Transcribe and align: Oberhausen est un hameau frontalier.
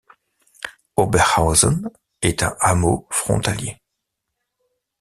Oberhausen 0.95 1.91
est 2.23 2.41
un 2.41 2.57
hameau 2.59 3.05
frontalier. 3.11 3.77